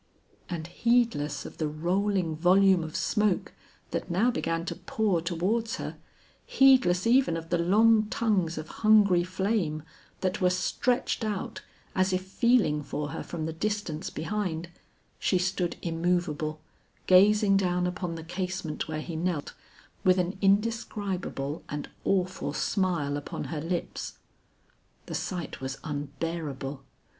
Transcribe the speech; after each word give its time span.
And 0.49 0.65
heedless 0.65 1.45
of 1.45 1.59
the 1.59 1.67
rolling 1.67 2.35
volume 2.35 2.83
of 2.83 2.95
smoke 2.95 3.53
that 3.91 4.09
now 4.09 4.31
began 4.31 4.65
to 4.65 4.75
pour 4.75 5.21
towards 5.21 5.75
her, 5.75 5.95
heedless 6.43 7.05
even 7.05 7.37
of 7.37 7.51
the 7.51 7.59
long 7.59 8.07
tongues 8.07 8.57
of 8.57 8.67
hungry 8.81 9.23
flame 9.23 9.83
that 10.21 10.41
were 10.41 10.49
stretched 10.49 11.23
out 11.23 11.61
as 11.93 12.13
if 12.13 12.23
feeling 12.23 12.81
for 12.81 13.09
her 13.09 13.21
from 13.21 13.45
the 13.45 13.53
distance 13.53 14.09
behind, 14.09 14.69
she 15.19 15.37
stood 15.37 15.75
immovable, 15.83 16.59
gazing 17.05 17.55
down 17.55 17.85
upon 17.85 18.15
the 18.15 18.23
casement 18.23 18.87
where 18.87 19.01
he 19.01 19.15
knelt, 19.15 19.53
with 20.03 20.17
an 20.17 20.35
indescribable 20.41 21.61
and 21.69 21.91
awful 22.05 22.53
smile 22.53 23.17
upon 23.17 23.43
her 23.53 23.61
lips. 23.61 24.13
The 25.05 25.13
sight 25.13 25.61
was 25.61 25.77
unbearable. 25.83 26.81